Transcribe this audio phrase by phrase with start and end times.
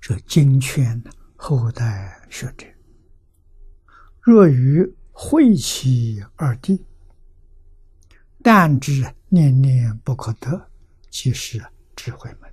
[0.00, 1.02] 是经劝
[1.36, 2.66] 后代学者。
[4.20, 6.82] 若于会其二谛，
[8.42, 10.70] 但知念念不可得，
[11.10, 11.62] 即是
[11.94, 12.52] 智慧门。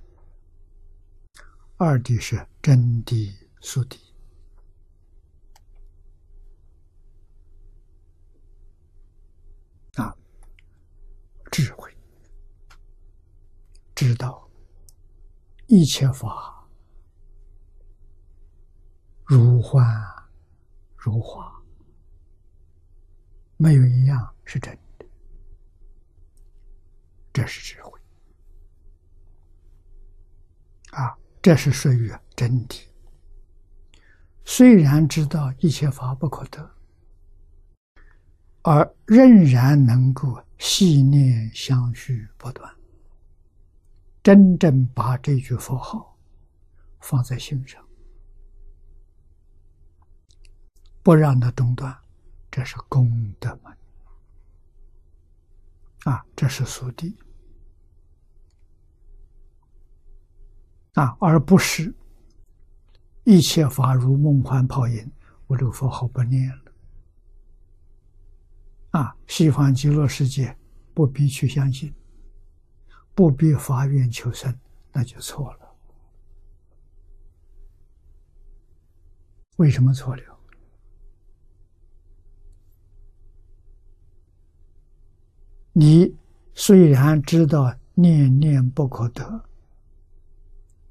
[1.76, 3.96] 二谛是真谛、俗谛
[9.94, 10.14] 啊，
[11.52, 11.96] 智慧
[13.94, 14.50] 知道
[15.68, 16.57] 一切法
[19.28, 19.86] 如幻
[20.96, 21.54] 如化。
[23.58, 25.04] 没有一样是真的，
[27.32, 28.00] 这是智慧
[30.92, 31.18] 啊！
[31.42, 32.80] 这是属于真谛。
[34.44, 36.70] 虽然知道一切法不可得，
[38.62, 42.74] 而仍然能够细念相续不断，
[44.22, 46.16] 真正把这句佛号
[47.00, 47.84] 放在心上，
[51.08, 51.98] 不让它中断。
[52.50, 53.74] 这是功德门
[56.04, 57.16] 啊，这是俗谛
[60.92, 61.94] 啊，而不是
[63.24, 65.10] 一切法如梦幻泡影，
[65.46, 66.72] 我这个佛号不念了
[68.90, 69.16] 啊。
[69.26, 70.54] 西方极乐世界
[70.92, 71.94] 不必去相信，
[73.14, 74.54] 不必发愿求生，
[74.92, 75.74] 那就错了。
[79.56, 80.37] 为什么错了？
[85.80, 86.12] 你
[86.54, 89.44] 虽然知道念念不可得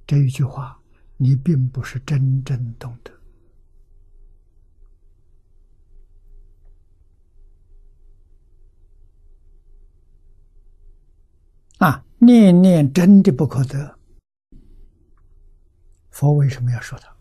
[0.06, 0.80] 这一句话，
[1.18, 3.12] 你并不是真正懂得
[11.86, 12.06] 啊！
[12.20, 14.00] 念念真的不可得，
[16.12, 17.14] 佛为什么要说他？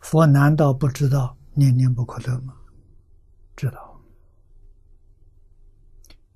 [0.00, 2.54] 佛难道不知道念念不可得吗？
[3.56, 3.91] 知道。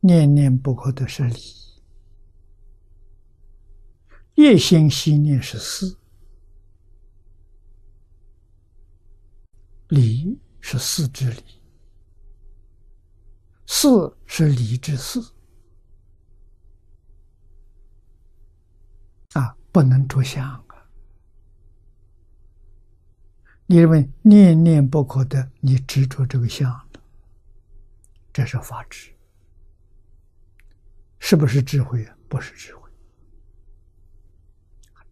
[0.07, 1.43] 念念不可得是理，
[4.37, 5.97] 一心心念是事，
[9.89, 11.43] 理是事之理，
[13.67, 13.89] 事
[14.27, 15.21] 是理之事，
[19.33, 20.89] 啊，不能着相啊！
[23.67, 26.89] 你认为念念不可得，你执着这个相，
[28.33, 29.16] 这是法执。
[31.19, 32.17] 是不是智慧啊？
[32.29, 32.91] 不是智慧，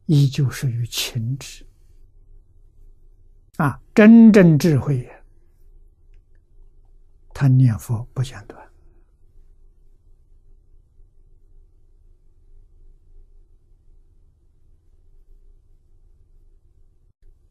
[0.06, 1.64] 依旧属于情智
[3.56, 3.80] 啊！
[3.94, 5.08] 真正智慧，
[7.32, 8.68] 他念佛不间断，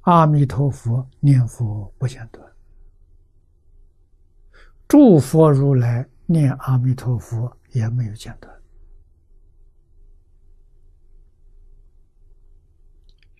[0.01, 2.53] 阿弥陀佛念佛不间断，
[4.89, 7.57] 诸佛如来念阿弥陀佛。
[7.73, 8.61] 也没有间断，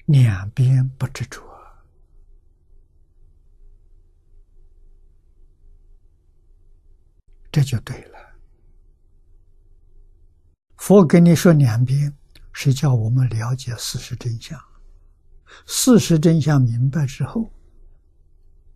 [0.05, 1.41] 两边不执着，
[7.51, 8.19] 这就对了。
[10.77, 12.17] 佛跟你说两边，
[12.51, 14.59] 是叫我们了解事实真相。
[15.67, 17.53] 事实真相明白之后，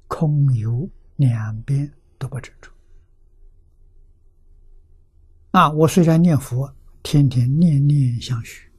[0.07, 2.71] 空有两边都不执着。
[5.57, 5.71] 啊！
[5.71, 8.71] 我虽然念佛，天天念念相续，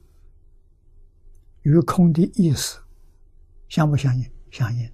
[1.63, 2.81] 与空的意思
[3.67, 4.31] 相不相应？
[4.49, 4.89] 相应。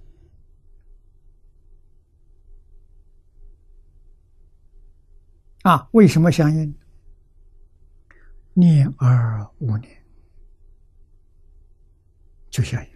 [5.62, 5.88] 啊！
[5.92, 6.76] 为什么相应？
[8.52, 10.04] 念而无念
[12.50, 12.90] 就相应，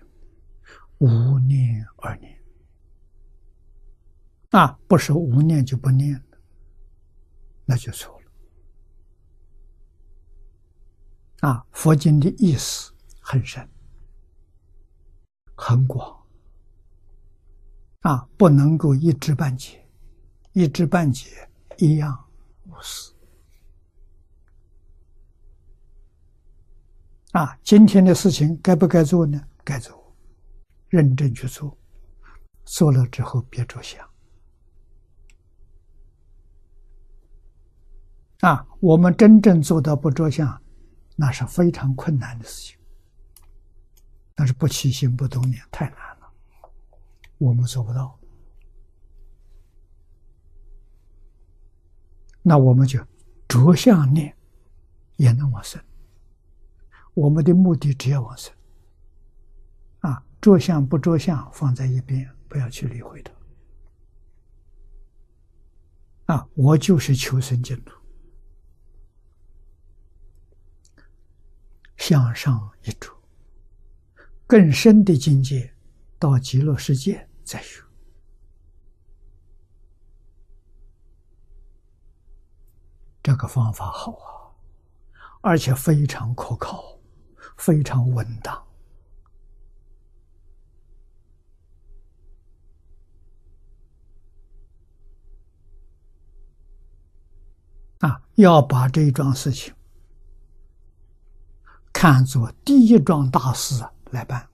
[0.99, 2.37] 无念而念。
[4.51, 4.77] 啊！
[4.89, 6.39] 不是无念就不念了，
[7.65, 8.20] 那就错了。
[11.41, 13.66] 啊，佛经的意思很深、
[15.54, 16.22] 很广，
[18.01, 19.83] 啊，不能够一知半解，
[20.53, 21.48] 一知半解
[21.78, 22.27] 一样
[22.66, 23.15] 无私。
[27.33, 29.42] 啊，今天的事情该不该做呢？
[29.65, 30.15] 该做，
[30.89, 31.75] 认真去做，
[32.65, 34.07] 做了之后别着想。
[38.41, 40.60] 啊，我们真正做到不着相。
[41.21, 42.78] 那是非常困难的事情，
[44.34, 46.33] 但是不起心不动念太难了，
[47.37, 48.19] 我们做不到。
[52.43, 52.99] 那我们就
[53.47, 54.34] 着相念
[55.17, 55.78] 也能往生，
[57.13, 58.51] 我们的目的只要往生。
[59.99, 63.31] 啊，着相不着相放在一边，不要去理会它。
[66.34, 68.00] 啊，我就是求生净土，
[72.01, 73.15] 向上一着，
[74.47, 75.71] 更深的境界，
[76.19, 77.83] 到极乐世界再学。
[83.23, 84.49] 这个方法好啊，
[85.43, 86.99] 而且非常可靠，
[87.59, 88.67] 非常稳当。
[97.99, 99.75] 啊，要把这桩事情
[102.03, 104.49] 看作第一桩大事来办。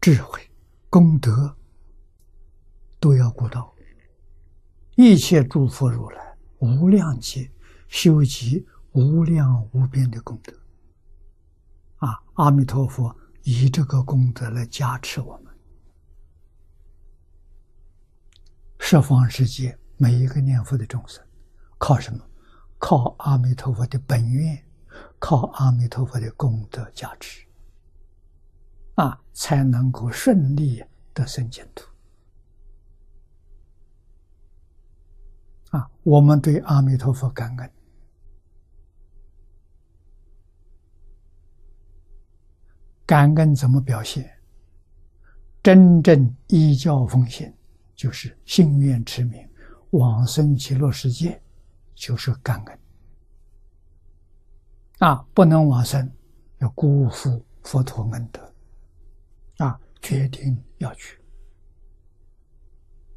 [0.00, 0.40] 智慧、
[0.88, 1.54] 功德
[2.98, 3.74] 都要顾到，
[4.96, 7.52] 一切诸佛如来无量劫
[7.86, 10.58] 修集无量无边的功德，
[11.96, 12.22] 啊！
[12.32, 15.54] 阿弥陀佛以这个功德来加持我们，
[18.78, 21.22] 十方世界每一个念佛的众生，
[21.78, 22.24] 靠什么？
[22.78, 24.62] 靠阿弥陀佛的本愿，
[25.18, 27.46] 靠阿弥陀佛的功德加持。
[28.94, 31.86] 啊，才能够顺利得生净土。
[35.70, 37.72] 啊，我们对阿弥陀佛感恩，
[43.06, 44.30] 感恩怎么表现？
[45.62, 47.52] 真正依教奉行，
[47.94, 49.48] 就是心愿持名，
[49.90, 51.40] 往生极乐世界，
[51.94, 52.78] 就是感恩。
[54.98, 56.10] 啊，不能往生，
[56.58, 58.52] 要辜负佛陀恩德。
[59.58, 61.18] 啊，决定要去。